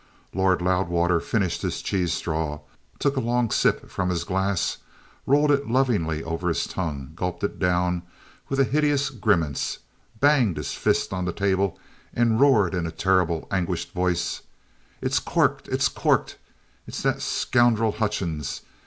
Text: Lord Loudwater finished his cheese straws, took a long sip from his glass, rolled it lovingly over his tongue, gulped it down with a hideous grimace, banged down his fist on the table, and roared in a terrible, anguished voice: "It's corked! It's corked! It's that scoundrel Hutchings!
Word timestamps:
Lord 0.33 0.63
Loudwater 0.63 1.19
finished 1.19 1.61
his 1.61 1.79
cheese 1.79 2.11
straws, 2.11 2.61
took 2.97 3.17
a 3.17 3.19
long 3.19 3.51
sip 3.51 3.87
from 3.87 4.09
his 4.09 4.23
glass, 4.23 4.77
rolled 5.27 5.51
it 5.51 5.69
lovingly 5.69 6.23
over 6.23 6.47
his 6.47 6.65
tongue, 6.65 7.11
gulped 7.15 7.43
it 7.43 7.59
down 7.59 8.01
with 8.49 8.59
a 8.59 8.63
hideous 8.63 9.11
grimace, 9.11 9.77
banged 10.19 10.55
down 10.55 10.63
his 10.63 10.73
fist 10.73 11.13
on 11.13 11.25
the 11.25 11.31
table, 11.31 11.77
and 12.15 12.39
roared 12.39 12.73
in 12.73 12.87
a 12.87 12.91
terrible, 12.91 13.47
anguished 13.51 13.91
voice: 13.91 14.41
"It's 15.01 15.19
corked! 15.19 15.67
It's 15.67 15.87
corked! 15.87 16.37
It's 16.87 17.03
that 17.03 17.21
scoundrel 17.21 17.91
Hutchings! 17.91 18.61